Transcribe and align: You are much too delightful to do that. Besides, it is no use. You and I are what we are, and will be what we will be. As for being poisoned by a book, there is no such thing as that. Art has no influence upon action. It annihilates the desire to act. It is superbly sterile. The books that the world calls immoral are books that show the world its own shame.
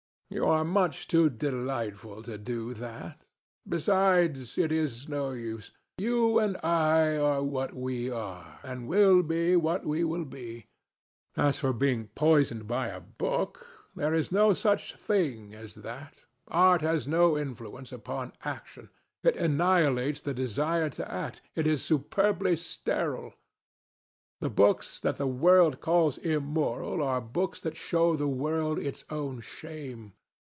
You 0.33 0.45
are 0.45 0.63
much 0.63 1.09
too 1.09 1.29
delightful 1.29 2.23
to 2.23 2.37
do 2.37 2.73
that. 2.75 3.25
Besides, 3.67 4.57
it 4.57 4.71
is 4.71 5.09
no 5.09 5.31
use. 5.31 5.73
You 5.97 6.39
and 6.39 6.55
I 6.63 7.17
are 7.17 7.43
what 7.43 7.75
we 7.75 8.09
are, 8.09 8.61
and 8.63 8.87
will 8.87 9.23
be 9.23 9.57
what 9.57 9.85
we 9.85 10.05
will 10.05 10.23
be. 10.23 10.67
As 11.35 11.59
for 11.59 11.73
being 11.73 12.07
poisoned 12.15 12.65
by 12.65 12.87
a 12.87 13.01
book, 13.01 13.67
there 13.93 14.13
is 14.13 14.31
no 14.31 14.53
such 14.53 14.95
thing 14.95 15.53
as 15.53 15.75
that. 15.75 16.15
Art 16.47 16.79
has 16.79 17.09
no 17.09 17.37
influence 17.37 17.91
upon 17.91 18.31
action. 18.45 18.89
It 19.23 19.35
annihilates 19.35 20.21
the 20.21 20.33
desire 20.33 20.89
to 20.91 21.11
act. 21.11 21.41
It 21.55 21.67
is 21.67 21.83
superbly 21.83 22.55
sterile. 22.55 23.33
The 24.39 24.49
books 24.49 24.97
that 25.01 25.17
the 25.17 25.27
world 25.27 25.81
calls 25.81 26.17
immoral 26.19 27.03
are 27.03 27.19
books 27.19 27.59
that 27.59 27.75
show 27.75 28.15
the 28.15 28.29
world 28.29 28.79
its 28.79 29.03
own 29.09 29.41
shame. 29.41 30.13